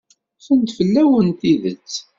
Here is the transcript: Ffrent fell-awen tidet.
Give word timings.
Ffrent 0.39 0.69
fell-awen 0.77 1.27
tidet. 1.39 1.91